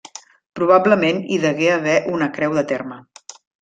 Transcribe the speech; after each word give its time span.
Probablement 0.59 1.21
hi 1.35 1.39
degué 1.45 1.71
haver 1.77 2.01
una 2.17 2.33
creu 2.41 2.61
de 2.61 2.69
terme. 2.77 3.03